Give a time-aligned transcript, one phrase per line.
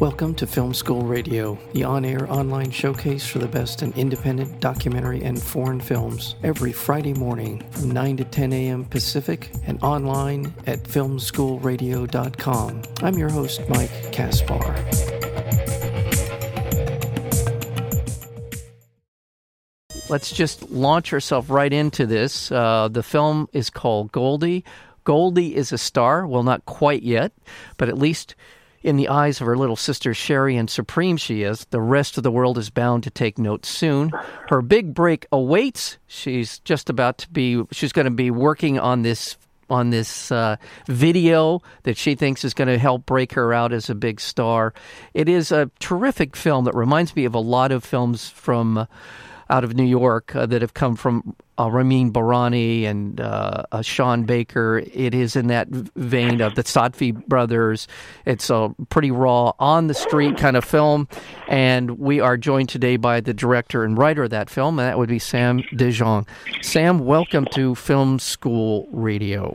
[0.00, 4.60] Welcome to Film School Radio, the on air online showcase for the best in independent
[4.60, 8.84] documentary and foreign films, every Friday morning from 9 to 10 a.m.
[8.84, 12.82] Pacific and online at filmschoolradio.com.
[13.02, 14.74] I'm your host, Mike Kaspar.
[20.10, 22.52] Let's just launch ourselves right into this.
[22.52, 24.62] Uh, the film is called Goldie.
[25.04, 26.26] Goldie is a star.
[26.26, 27.32] Well, not quite yet,
[27.78, 28.34] but at least
[28.86, 31.66] in the eyes of her little sister Sherry and supreme she is.
[31.70, 34.12] The rest of the world is bound to take note soon.
[34.48, 35.98] Her big break awaits.
[36.06, 39.36] She's just about to be, she's going to be working on this
[39.68, 40.54] on this uh,
[40.86, 44.72] video that she thinks is going to help break her out as a big star.
[45.12, 48.86] It is a terrific film that reminds me of a lot of films from
[49.48, 53.82] out of New York uh, that have come from uh, Ramin Bahrani and uh, uh,
[53.82, 54.82] Sean Baker.
[54.92, 57.88] It is in that vein of the Safdie brothers.
[58.24, 61.08] It's a pretty raw, on the street kind of film.
[61.48, 64.98] And we are joined today by the director and writer of that film, and that
[64.98, 66.26] would be Sam De Jong.
[66.62, 69.54] Sam, welcome to Film School Radio.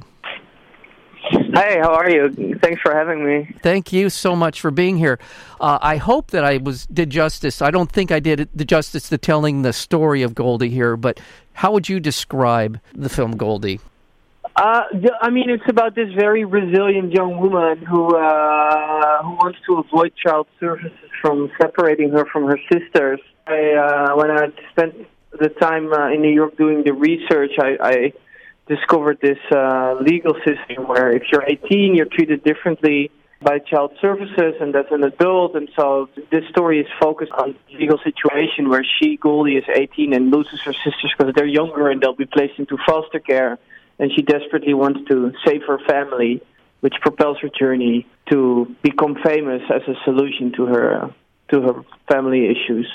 [1.53, 2.55] Hi, how are you?
[2.61, 3.55] Thanks for having me.
[3.61, 5.19] Thank you so much for being here.
[5.59, 7.61] Uh, I hope that I was did justice.
[7.61, 11.19] I don't think I did the justice to telling the story of Goldie here, but
[11.53, 13.79] how would you describe the film Goldie?
[14.55, 14.83] Uh,
[15.21, 20.13] I mean, it's about this very resilient young woman who uh, who wants to avoid
[20.15, 23.19] child services from separating her from her sisters.
[23.47, 24.95] I, uh, when I spent
[25.37, 28.13] the time uh, in New York doing the research, I, I
[28.67, 34.53] discovered this uh, legal system where if you're 18, you're treated differently by child services
[34.61, 35.55] and as an adult.
[35.55, 40.31] And so this story is focused on legal situation where she, Goldie, is 18 and
[40.31, 43.57] loses her sisters because they're younger and they'll be placed into foster care.
[43.99, 46.41] And she desperately wants to save her family,
[46.81, 51.13] which propels her journey to become famous as a solution to her
[51.51, 52.87] to her family issues.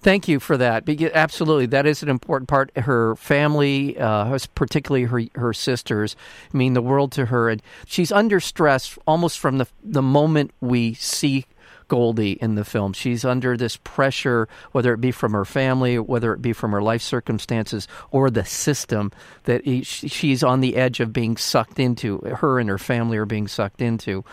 [0.00, 0.88] Thank you for that.
[0.88, 2.70] Absolutely, that is an important part.
[2.76, 6.14] Her family, uh, particularly her her sisters,
[6.52, 10.94] mean the world to her, and she's under stress almost from the the moment we
[10.94, 11.46] see
[11.88, 12.92] Goldie in the film.
[12.92, 16.82] She's under this pressure, whether it be from her family, whether it be from her
[16.82, 19.12] life circumstances, or the system
[19.44, 22.18] that she's on the edge of being sucked into.
[22.18, 24.24] Her and her family are being sucked into.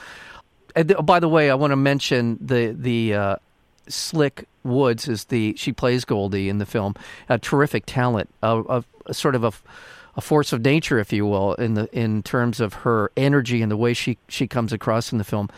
[0.75, 3.35] And by the way, I want to mention the the uh,
[3.87, 6.95] Slick Woods is the she plays Goldie in the film.
[7.29, 9.51] A terrific talent, a, a sort of a,
[10.15, 13.71] a, force of nature, if you will, in the in terms of her energy and
[13.71, 15.49] the way she she comes across in the film.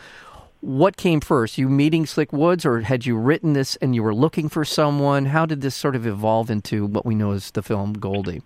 [0.60, 4.14] What came first, you meeting Slick Woods, or had you written this and you were
[4.14, 5.26] looking for someone?
[5.26, 8.42] How did this sort of evolve into what we know as the film Goldie?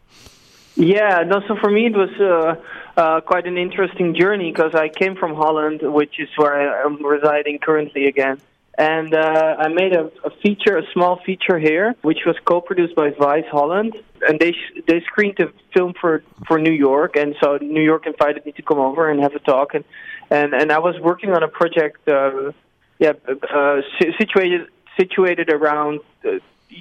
[0.76, 1.40] Yeah, no.
[1.48, 5.34] So for me, it was uh, uh, quite an interesting journey because I came from
[5.34, 8.40] Holland, which is where I'm residing currently again
[8.80, 13.10] and uh, I made a, a feature, a small feature here, which was co-produced by
[13.10, 13.94] Vice Holland,
[14.26, 18.06] and they sh- they screened the film for for New York, and so New York
[18.06, 19.84] invited me to come over and have a talk, and
[20.30, 22.52] and and I was working on a project, uh,
[22.98, 23.12] yeah,
[23.54, 23.82] uh,
[24.18, 24.68] situated
[24.98, 26.38] situated around uh,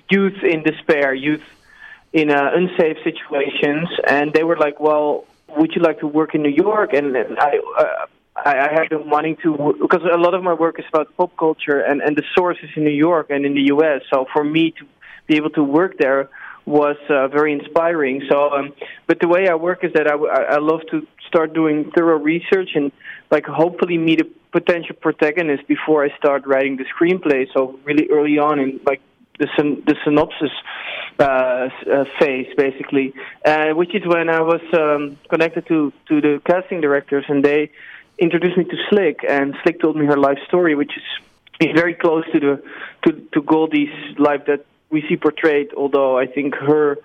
[0.10, 1.44] youth in despair, youth
[2.14, 5.26] in uh, unsafe situations, and they were like, well,
[5.58, 6.94] would you like to work in New York?
[6.94, 7.60] And, and I.
[8.46, 11.36] I, I have been wanting to because a lot of my work is about pop
[11.38, 14.02] culture and and the sources in New York and in the U.S.
[14.12, 14.86] So for me to
[15.28, 16.30] be able to work there
[16.66, 18.22] was uh, very inspiring.
[18.30, 18.74] So, um,
[19.08, 20.14] but the way I work is that I,
[20.56, 22.92] I love to start doing thorough research and
[23.32, 27.48] like hopefully meet a potential protagonist before I start writing the screenplay.
[27.54, 29.02] So really early on in like
[29.40, 30.52] the syn- the synopsis
[31.20, 33.14] uh, uh, phase, basically,
[33.46, 37.72] uh, which is when I was um, connected to to the casting directors, and they
[38.20, 42.26] introduced me to Slick, and Slick told me her life story, which is very close
[42.34, 42.64] to the
[43.06, 45.70] to to Goldie's life that we see portrayed.
[45.76, 46.98] Although I think her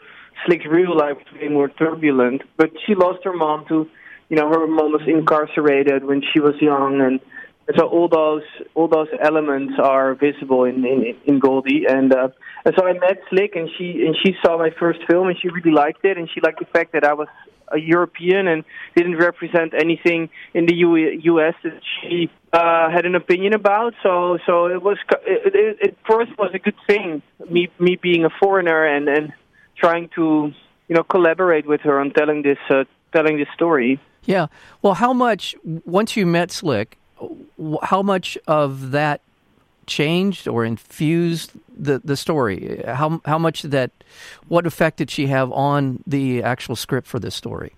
[0.44, 2.42] Slick's real life was way more turbulent.
[2.56, 3.88] But she lost her mom to,
[4.28, 7.20] you know, her mom was incarcerated when she was young, and,
[7.66, 8.42] and so all those
[8.74, 11.84] all those elements are visible in in, in Goldie.
[11.88, 12.28] And uh,
[12.64, 15.48] and so I met Slick, and she and she saw my first film, and she
[15.48, 17.28] really liked it, and she liked the fact that I was
[17.74, 18.64] a European and
[18.96, 21.54] didn't represent anything in the U- U.S.
[21.62, 23.94] that she uh, had an opinion about.
[24.02, 27.22] So, so it was it, it, it first was a good thing.
[27.50, 29.32] Me, me being a foreigner and and
[29.76, 30.52] trying to
[30.88, 34.00] you know collaborate with her on telling this uh, telling this story.
[34.24, 34.46] Yeah.
[34.80, 36.98] Well, how much once you met Slick,
[37.82, 39.20] how much of that
[39.86, 42.82] changed or infused the the story?
[42.86, 43.90] How how much that
[44.48, 47.72] what effect did she have on the actual script for this story?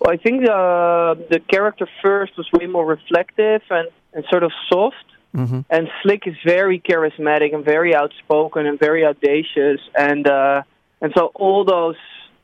[0.00, 4.52] Well, I think the the character first was way more reflective and, and sort of
[4.68, 4.96] soft,
[5.36, 5.60] Mm-hmm.
[5.68, 10.62] and Slick is very charismatic and very outspoken and very audacious, and uh,
[11.02, 11.96] and so all those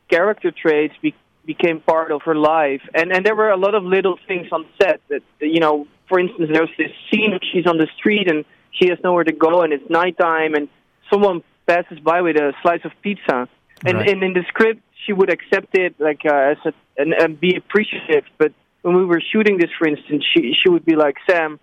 [0.07, 1.15] character traits be-
[1.45, 4.65] became part of her life, and and there were a lot of little things on
[4.79, 8.45] set that you know, for instance, there's this scene where she's on the street and
[8.75, 10.67] she has nowhere to go, and it's nighttime, and
[11.11, 13.47] someone passes by with a slice of pizza,
[13.85, 14.09] and, Right.
[14.09, 17.55] and in the script she would accept it like uh, as a and, and be
[17.55, 21.59] appreciative, but when we were shooting this, for instance, she she would be like Sam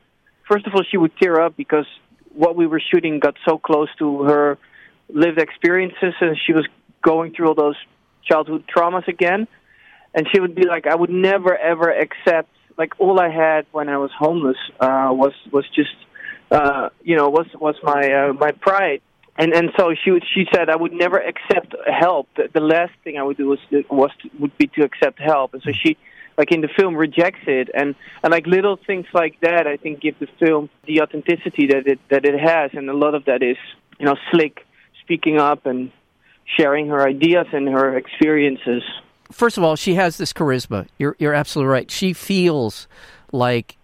[0.52, 1.86] first of all, she would tear up because
[2.34, 4.58] what we were shooting got so close to her
[5.08, 6.66] lived experiences, and she was
[7.02, 7.76] going through all those
[8.24, 9.48] childhood traumas again.
[10.14, 13.88] And she would be like, "I would never ever accept like all I had when
[13.88, 15.96] I was homeless uh, was was just
[16.52, 19.00] uh, you know was was my uh, my pride."
[19.36, 22.28] And and so she she said I would never accept help.
[22.36, 23.58] The, the last thing I would do was
[23.90, 25.54] was to, would be to accept help.
[25.54, 25.96] And so she
[26.36, 30.00] like in the film rejects it and and like little things like that i think
[30.00, 33.42] give the film the authenticity that it that it has and a lot of that
[33.42, 33.58] is
[33.98, 34.64] you know slick
[35.02, 35.92] speaking up and
[36.56, 38.82] sharing her ideas and her experiences
[39.32, 40.86] First of all, she has this charisma.
[40.98, 41.90] You're you're absolutely right.
[41.90, 42.86] She feels
[43.32, 43.76] like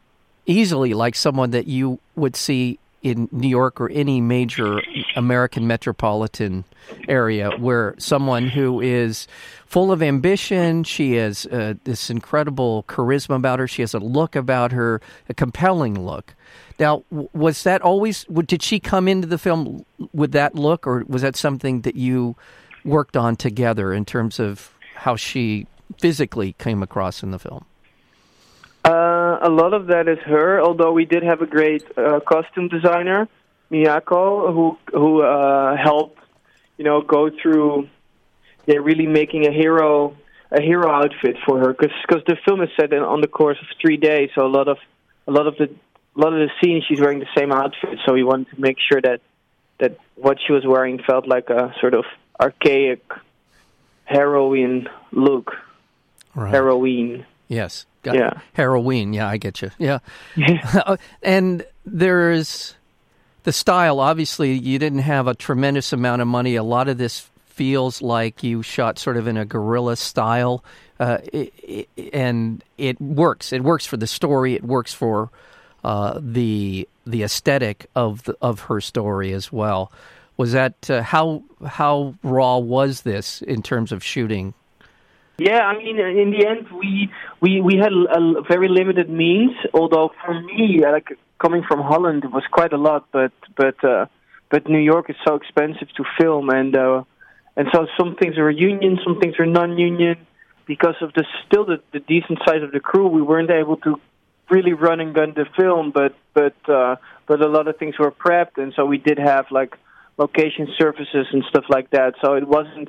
[0.49, 4.83] easily like someone that you would see in New York or any major
[5.15, 6.65] American metropolitan
[7.09, 9.29] area where someone who is
[9.67, 14.35] full of ambition, she has uh, this incredible charisma about her, she has a look
[14.35, 16.35] about her, a compelling look.
[16.81, 21.23] Now, was that always did she come into the film with that look or was
[21.23, 22.37] that something that you
[22.85, 25.67] worked on together in terms of how she
[26.01, 27.65] physically came across in the film?
[29.41, 33.29] A lot of that is her although we did have a great uh, costume designer
[33.71, 36.19] miyako who who uh, helped
[36.77, 37.89] you know go through
[38.67, 40.17] yeah really making a hero
[40.51, 43.67] a hero outfit for her because the film is set in, on the course of
[43.81, 44.79] three days so a lot of
[45.27, 45.65] a lot of the
[46.17, 48.79] a lot of the scenes she's wearing the same outfit so we wanted to make
[48.81, 49.21] sure that
[49.79, 52.05] that what she was wearing felt like a sort of
[52.41, 53.03] archaic
[54.05, 55.53] heroine look
[56.35, 56.53] Right.
[56.55, 57.87] heroine Yes.
[58.03, 58.41] Got Yeah.
[58.53, 59.13] Heroin.
[59.13, 59.71] Yeah, I get you.
[59.79, 59.99] Yeah.
[61.23, 62.75] and there's
[63.45, 64.01] the style.
[64.01, 66.57] Obviously, you didn't have a tremendous amount of money.
[66.57, 70.63] A lot of this feels like you shot sort of in a guerrilla style,
[71.01, 73.53] uh, i i and it works.
[73.53, 74.55] It works for the story.
[74.55, 75.31] It works for
[75.83, 79.91] uh, the the aesthetic of the, of her story as well.
[80.37, 84.55] Was that uh, how how raw was this in terms of shooting?
[85.39, 89.53] Yeah, I mean, in the end, we we we had a, very limited means.
[89.73, 93.07] Although for me, like coming from Holland, it was quite a lot.
[93.13, 94.07] But but uh,
[94.51, 97.05] but New York is so expensive to film, and uh,
[97.57, 100.17] and so some things are union, some things are non-union.
[100.67, 104.01] Because of the still the, the decent size of the crew, we weren't able to
[104.51, 105.93] really run and gun the film.
[105.93, 106.97] But but uh,
[107.29, 109.77] but a lot of things were prepped, and so we did have like
[110.17, 112.15] location services and stuff like that.
[112.25, 112.89] So it wasn't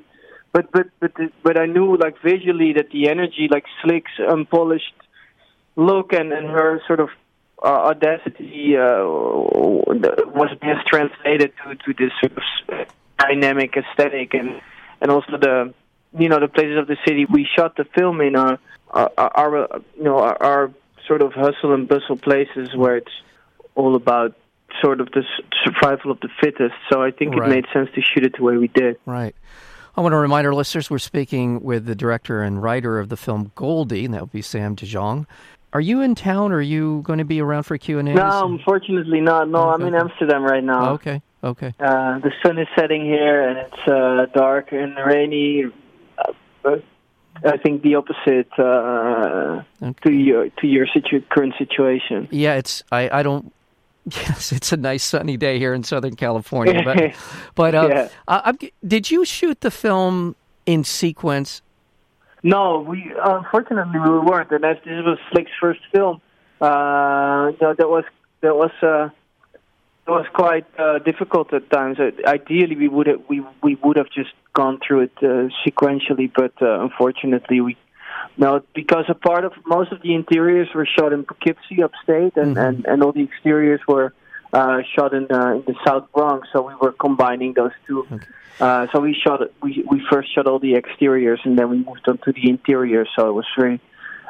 [0.52, 1.12] but but but
[1.44, 4.94] but I knew like visually that the energy, like Slick's unpolished
[5.76, 7.10] look and and her sort of
[7.64, 12.88] uh, audacity uh, was best translated to to this sort of
[13.18, 14.62] dynamic aesthetic and
[15.02, 15.74] and also the
[16.18, 18.60] you know the places of the city we shot the film in are
[18.90, 20.72] are, are uh, you know are, are
[21.08, 23.12] sort of hustle and bustle places where it's
[23.76, 24.36] all about
[24.82, 25.24] sort of the
[25.64, 26.76] survival of the fittest.
[26.92, 27.50] So I think Right.
[27.50, 28.98] it made sense to shoot it the way we did.
[29.06, 29.36] Right.
[29.98, 33.18] I want to remind our listeners we're speaking with the director and writer of the
[33.18, 35.28] film Goldie, and that would be Sam De Jong.
[35.74, 36.52] Are you in town?
[36.52, 38.14] Or are you going to be around for Q and A?
[38.14, 39.50] No, unfortunately not.
[39.50, 40.92] No, I'm in Amsterdam right now.
[40.94, 41.22] Okay.
[41.44, 41.74] Okay.
[41.80, 45.66] Uh, the sun is setting here, and it's uh, dark and rainy.
[46.66, 46.78] Uh,
[47.46, 50.10] I think the opposite uh, Okay.
[50.10, 52.28] to your to your situ- current situation.
[52.32, 53.10] Yeah, it's I.
[53.20, 53.54] I don't.
[54.16, 57.14] Yes, it's a nice sunny day here in Southern California, but
[57.56, 58.10] but uh, Yeah.
[58.28, 61.62] I'm, did you shoot the film in sequence?
[62.42, 66.22] No, we unfortunately we weren't, and as this was Slick's first film,
[66.62, 68.06] uh, you know, that was
[68.42, 69.10] that was uh,
[70.08, 72.00] it was quite uh, difficult at times.
[72.00, 76.32] Uh, ideally, we would have we we would have just gone through it uh, sequentially,
[76.34, 77.78] but uh, unfortunately, we
[78.40, 82.56] no because a part of most of the interiors were shot in Poughkeepsie, upstate, and
[82.56, 82.66] Mhm.
[82.68, 84.08] and, and all the exteriors were
[84.60, 86.48] uh, shot in uh, in the South Bronx.
[86.52, 88.00] So we were combining those two.
[88.12, 88.26] Okay.
[88.60, 92.06] Uh, so we shot we we first shot all the exteriors and then we moved
[92.08, 93.06] on to the interior.
[93.16, 93.80] So it was very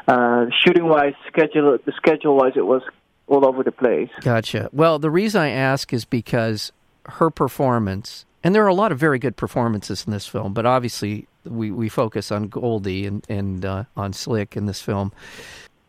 [0.08, 2.82] uh, shooting wise, schedule the schedule wise, it was
[3.28, 4.10] all over the place.
[4.22, 4.70] Gotcha.
[4.74, 6.72] Well, the reason I ask is because
[7.06, 10.66] her performance, and there are a lot of very good performances in this film, but
[10.66, 15.12] obviously we, we focus on Goldie and, and uh, on Slick in this film.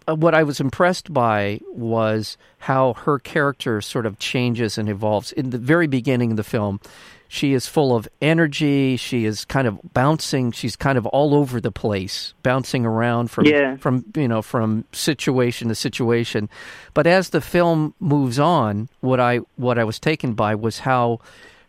[0.08, 5.32] uh, what I was impressed by was how her character sort of changes and evolves.
[5.32, 6.80] In the very beginning of the film,
[7.28, 8.96] she is full of energy.
[8.96, 10.50] She is kind of bouncing.
[10.50, 13.76] She's kind of all over the place, bouncing around from Yeah.
[13.76, 16.48] from you know from situation to situation.
[16.92, 21.20] But as the film moves on, what I what I was taken by was how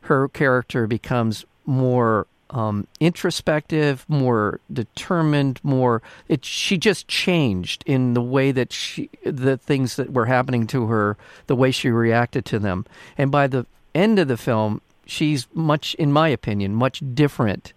[0.06, 6.02] her character becomes more um, introspective, more determined, more.
[6.28, 10.88] It she just changed in the way that she the things that were happening to
[10.88, 11.18] her,
[11.48, 12.86] the way she reacted to them,
[13.18, 13.66] and by the
[13.96, 17.74] end of the film, she's much, in my opinion, much different.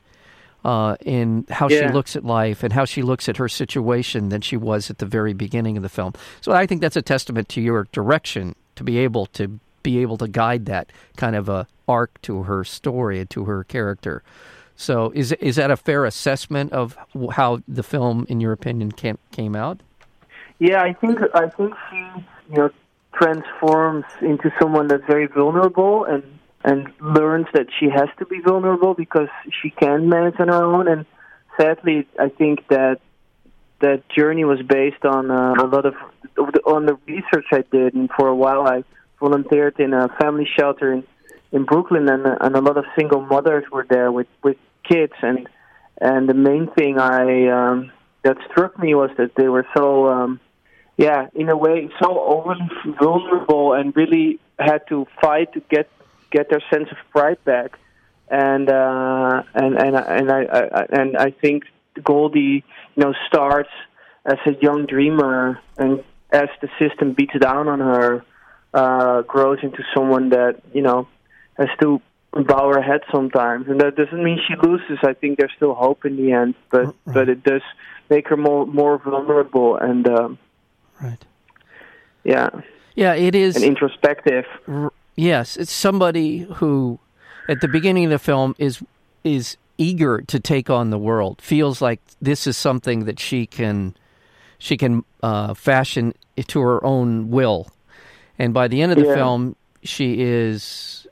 [0.65, 4.41] Uh, in how she looks at life and how she looks at her situation than
[4.41, 6.15] she was at the very beginning of the film.
[6.41, 10.17] So I think that's a testament to your direction to be able to be able
[10.17, 14.23] to guide that kind of a arc to her story and to her character.
[14.77, 16.97] So is is that a fair assessment of
[17.33, 19.81] how the film, in your opinion, came came out?
[20.59, 21.97] Yeah, I think I think she
[22.51, 22.71] you know
[23.13, 26.23] transforms into someone that's very vulnerable and
[26.65, 29.29] and learns that she has to be vulnerable because
[29.63, 30.89] she can manage on her own.
[30.89, 31.07] And
[31.61, 33.01] sadly, I think that
[33.81, 35.95] that journey was based on uh, a lot of
[36.67, 37.95] on the research I did.
[37.95, 38.83] And for a while, I
[39.21, 41.05] volunteered in a family shelter in
[41.55, 45.15] in Brooklyn, and and a lot of single mothers were there with with kids.
[45.23, 45.49] And
[46.01, 47.93] and the main thing I um,
[48.25, 50.09] that struck me was that they were so.
[50.09, 50.41] Um,
[50.97, 52.69] yeah, in a way, so overly
[53.01, 55.89] vulnerable and really had to fight to get
[56.31, 57.79] get their sense of pride back.
[58.29, 61.65] And uh, and and and I, I and I think
[62.03, 63.71] Goldie, you know, starts
[64.25, 68.25] as a young dreamer, and as the system beats down on her,
[68.73, 71.09] uh, grows into someone that you know
[71.57, 72.01] has to
[72.33, 73.69] bow her head sometimes.
[73.69, 74.99] And that doesn't mean she loses.
[75.05, 76.95] I think there's still hope in the end, but Right.
[77.07, 77.63] but it does
[78.11, 80.07] make her more more vulnerable and.
[80.09, 80.39] Um,
[81.03, 81.25] Right.
[82.25, 82.51] yeah,
[82.95, 83.57] Yeah, it is.
[83.57, 84.45] and introspective.
[84.69, 86.99] R- yes, it's somebody who,
[87.49, 88.83] at the beginning of the film, is
[89.25, 91.41] is eager to take on the world.
[91.43, 93.95] Feels like this is something that she can
[94.59, 96.15] she can uh, fashion
[96.47, 97.67] to her own will.
[98.39, 99.15] And by the end of the Yeah.
[99.15, 101.04] film, she is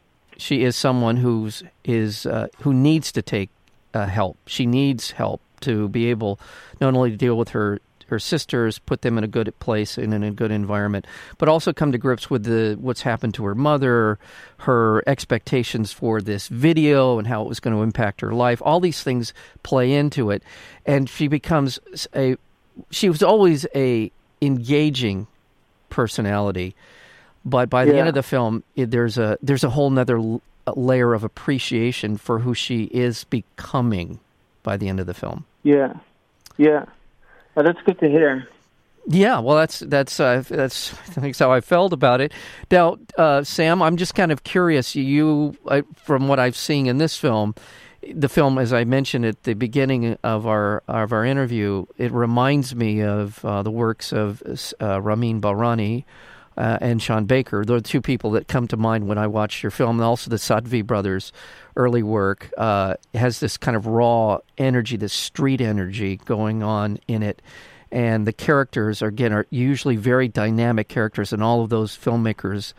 [0.43, 3.51] she is someone who's is uh, who needs to take
[3.95, 4.37] uh, help.
[4.47, 6.41] She needs help to be able
[6.81, 10.13] not only to deal with her her sisters, put them in a good place and
[10.13, 11.07] in a good environment,
[11.39, 14.19] but also come to grips with the what's happened to her mother,
[14.59, 18.61] her expectations for this video and how it was going to impact her life.
[18.65, 19.33] All these things
[19.63, 20.43] play into it,
[20.85, 21.79] and she becomes
[22.15, 22.37] a.
[22.91, 25.27] She was always a engaging
[25.89, 26.75] personality,
[27.45, 28.01] but by the Yeah.
[28.01, 30.41] end of the film, it, there's a there's a whole nother l-
[30.77, 34.21] layer of appreciation for who she is becoming
[34.63, 35.45] by the end of the film.
[35.63, 35.95] Yeah,
[36.57, 36.85] yeah.
[37.55, 38.49] Well, that's good to hear.
[39.09, 42.33] Yeah, well, that's that's uh, that's I think how I felt about it.
[42.71, 44.95] Now, uh, Sam, I'm just kind of curious.
[44.95, 47.57] You, uh, from what I've seen in this film,
[48.15, 52.77] the film, as I mentioned at the beginning of our of our interview, it reminds
[52.77, 54.41] me of uh, the works of
[54.81, 56.05] uh, Ramin Bahrani
[56.57, 57.65] uh, and Sean Baker.
[57.65, 60.31] They're the two people that come to mind when I watch your film, and also
[60.31, 61.33] the Safdie brothers'
[61.77, 67.23] early work uh, has this kind of raw energy, this street energy going on in
[67.23, 67.43] it.
[67.91, 72.73] And the characters are again are usually very dynamic characters in all of those filmmakers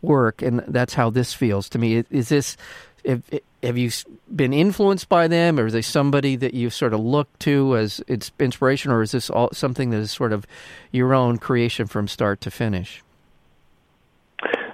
[0.00, 0.42] work.
[0.42, 2.04] And that's how this feels to me.
[2.10, 2.56] Is this
[3.04, 3.22] have,
[3.62, 3.90] have you
[4.34, 5.58] been influenced by them?
[5.58, 8.92] Or is they somebody that you sort of look to as its inspiration?
[8.92, 10.46] Or is this all something that is sort of
[10.92, 13.02] your own creation from start to finish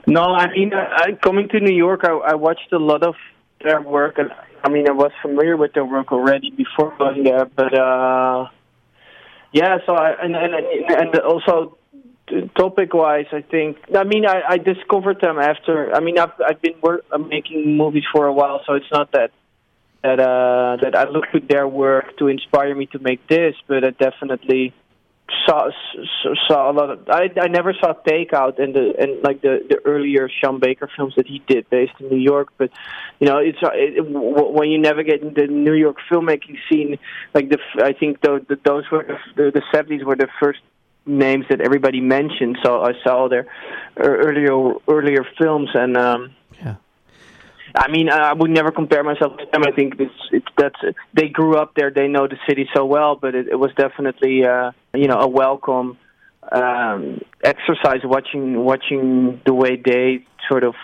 [0.07, 3.17] No, I mean, I, I, coming to New York, I, I watched a lot of
[3.63, 4.31] their work, and
[4.63, 7.45] I mean, I was familiar with their work already before going there.
[7.45, 8.49] But uh,
[9.53, 11.77] yeah, so I and and and also
[12.57, 13.79] topic wise, I think.
[13.97, 15.95] I mean, I, I discovered them after.
[15.95, 19.11] I mean, I've I've been work, uh, making movies for a while, so it's not
[19.13, 19.33] that
[20.03, 23.85] that uh, that I looked at their work to inspire me to make this, but
[23.85, 24.73] I definitely
[25.47, 25.71] saw
[26.23, 27.09] saw, saw a lot of.
[27.09, 31.15] I I never saw Takeout and the and like the the earlier Sean Baker films
[31.17, 32.71] that he did based in New York, but
[33.19, 36.99] you know it's it, when you navigate the New York filmmaking scene,
[37.35, 40.61] like the I think those those were the the seventies were the first
[41.07, 42.59] names that everybody mentioned.
[42.63, 43.47] So I saw their
[43.97, 45.97] earlier earlier films and.
[45.97, 46.77] um yeah
[47.77, 49.63] I mean, I would never compare myself to them.
[49.67, 50.77] I think it's, it's that's
[51.15, 53.17] they grew up there, they know the city so well.
[53.17, 55.99] But it, it was definitely, uh, you know, a welcome
[56.51, 60.75] um, exercise watching watching the way they sort of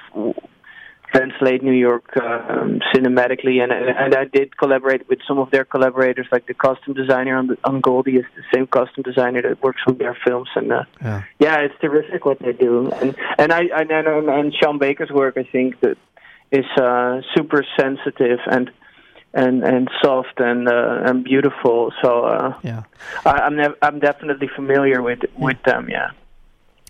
[1.13, 6.27] translate New York um, cinematically, and and I did collaborate with some of their collaborators,
[6.33, 9.83] like the costume designer on the, on Goldie is the same costume designer that works
[9.87, 11.23] on their films, and uh, yeah.
[11.39, 15.37] yeah, it's terrific what they do, and and I and and, and Sean Baker's work,
[15.37, 15.97] I think that
[16.53, 18.71] is uh, super sensitive and
[19.35, 21.93] and and soft and uh, and beautiful.
[22.03, 22.85] So uh, yeah,
[23.25, 25.89] I, am ne- I'm definitely familiar with with them.
[25.89, 26.11] Yeah,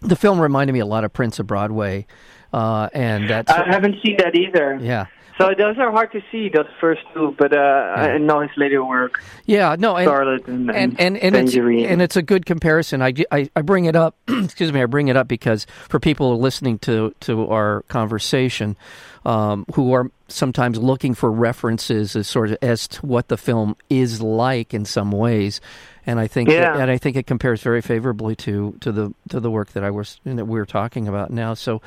[0.03, 2.07] the film reminded me a lot of Prince of Broadway.
[2.53, 4.79] Uh, and that's I haven't seen that either.
[4.81, 5.07] Yeah.
[5.43, 8.03] So those are hard to see, those first two, but uh, yeah.
[8.03, 9.23] I know his later work.
[9.45, 13.03] Yeah, no, and, Starlet and, and, and, and, it's, and it's a good comparison.
[13.03, 16.39] I, I, I bring it up, excuse me, I bring it up because for people
[16.39, 18.77] listening to, to our conversation
[19.25, 23.77] um, who are sometimes looking for references as sort of as to what the film
[23.89, 25.61] is like in some ways,
[26.07, 26.77] and I think yeah.
[26.77, 29.91] and I think it compares very favorably to, to the to the work that I
[29.91, 31.55] was that we are talking about now.
[31.55, 31.83] So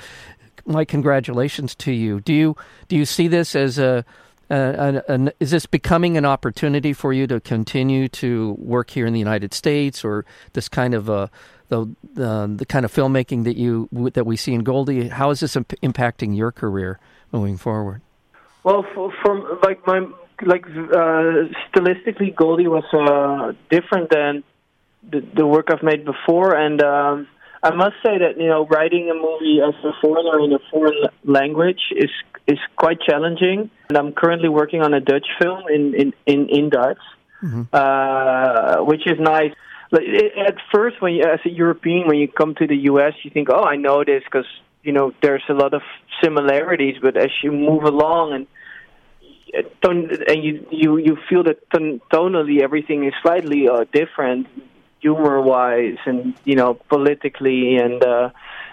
[0.65, 2.19] my congratulations to you.
[2.22, 2.55] Do you
[2.88, 4.05] do you see this as a,
[4.50, 9.05] a, a, a, is this becoming an opportunity for you to continue to work here
[9.05, 11.29] in the United States, or this kind of a
[11.69, 15.10] the the, the kind of filmmaking that you that we see in Goldie?
[15.10, 17.00] How is this imp- impacting your career
[17.31, 18.01] moving forward?
[18.63, 18.86] Well,
[19.22, 20.07] from like my
[20.43, 24.43] like uh, stylistically, Goldie was uh, different than
[25.10, 27.27] the, the work I've made before, and um,
[27.65, 31.01] I must say that you know writing a movie as a foreigner in a foreign
[31.24, 32.12] language is
[32.45, 33.72] is quite challenging.
[33.89, 37.03] And I'm currently working on a Dutch film in in in, in Dutch,
[37.43, 37.63] mm-hmm.
[37.74, 39.53] uh, which is nice.
[39.91, 43.13] Like, it, At first, when you, as a European, when you come to the U.S.,
[43.24, 44.50] you think, "Oh, I know this," because
[44.84, 45.81] you know there's a lot of
[46.24, 46.98] similarities.
[47.01, 48.45] But as you move along and
[50.27, 54.45] and you you you feel that ton- tonally everything is slightly uh, different
[55.05, 58.27] humor wise and you know politically and uh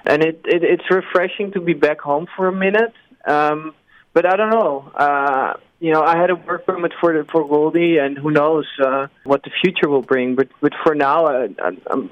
[0.07, 2.95] and it, it it's refreshing to be back home for a minute
[3.27, 3.75] um
[4.15, 7.99] but i don't know uh you know i had a work permit for for goldie
[7.99, 11.49] and who knows uh what the future will bring but but for now I,
[11.91, 12.11] i'm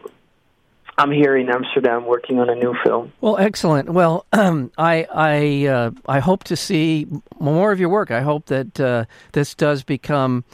[0.99, 3.11] I'm here in Amsterdam working on a new film.
[3.23, 3.89] Well, excellent.
[3.89, 7.07] Well, um, I I uh, I hope to see
[7.39, 8.11] more of your work.
[8.11, 10.45] I hope that uh, this does become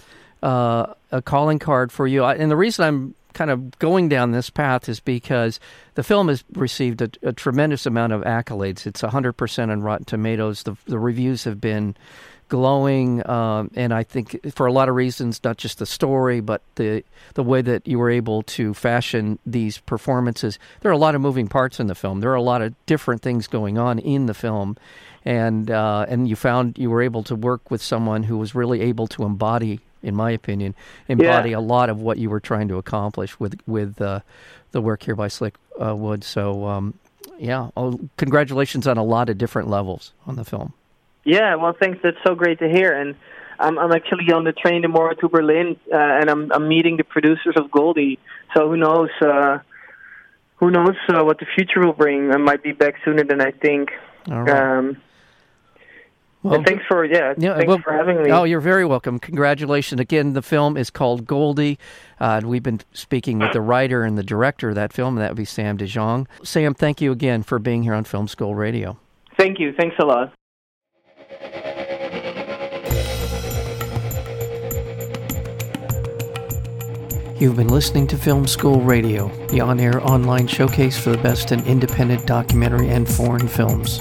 [0.45, 2.25] uh, a calling card for you.
[2.25, 5.61] And the reason I'm kind of going down this path is because
[5.95, 8.87] the film has received a, a tremendous amount of accolades.
[8.87, 10.63] It's 100% on Rotten Tomatoes.
[10.63, 11.95] The, the reviews have been
[12.49, 16.63] glowing, um, and I think for a lot of reasons, not just the story, but
[16.77, 20.59] the the way that you were able to fashion these performances.
[20.81, 22.21] There are a lot of moving parts in the film.
[22.21, 24.77] There are a lot of different things going on in the film,
[25.25, 28.81] and uh, and you found you were able to work with someone who was really
[28.81, 30.75] able to embody in my opinion,
[31.09, 31.59] embody yeah.
[31.59, 34.21] a lot of what you were trying to accomplish with with uh,
[34.71, 36.25] the work here by Slick uh, Wood.
[36.25, 36.95] So, um,
[37.39, 40.73] yeah, oh, congratulations on a lot of different levels on the film.
[41.25, 41.99] Yeah, well, thanks.
[42.03, 42.93] That's so great to hear.
[42.93, 43.17] And
[43.59, 47.05] I'm, I'm actually on the train tomorrow to Berlin, uh, and I'm, I'm meeting the
[47.05, 48.19] producers of Goldie.
[48.55, 49.11] So who knows?
[49.21, 49.59] Uh,
[50.57, 52.33] who knows uh, what the future will bring?
[52.33, 53.91] I might be back sooner than I think.
[54.31, 54.79] All right.
[54.79, 54.97] Um,
[56.51, 58.31] well, thanks for yeah, yeah thanks well, for having me.
[58.31, 59.19] Oh, you're very welcome.
[59.19, 60.33] Congratulations again.
[60.33, 61.79] The film is called Goldie.
[62.21, 65.31] Uh, we've been speaking with the writer and the director of that film, and that
[65.31, 66.27] would be Sam De Jong.
[66.43, 68.99] Sam, thank you again for being here on Film School Radio.
[69.37, 69.73] Thank you.
[69.77, 70.33] Thanks a lot.
[77.39, 81.53] You've been listening to Film School Radio, the on air online showcase for the best
[81.53, 84.01] in independent documentary and foreign films.